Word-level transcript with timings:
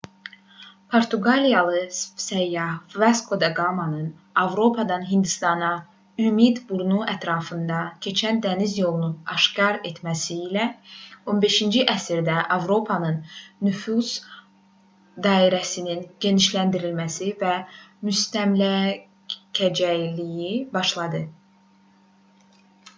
portuqaliyalı 0.91 1.81
səyyah 2.27 2.71
vasko 3.01 3.35
da 3.43 3.49
qamanın 3.59 4.07
avropadan 4.43 5.03
hindistana 5.09 5.67
ümid 6.29 6.61
burnu 6.71 7.01
ətrafından 7.17 7.91
keçən 8.07 8.41
dəniz 8.47 8.73
yolunu 8.79 9.11
aşkar 9.35 9.77
etməsi 9.91 10.39
ilə 10.47 10.65
15-ci 11.37 11.85
əsrdə 11.97 12.39
avropanın 12.59 13.21
nüfuz 13.69 14.13
dairəsinin 15.29 16.03
genişləndirilməsi 16.27 17.29
və 17.45 17.55
müstəmləkəçiliyi 18.09 20.53
başladı 20.79 21.23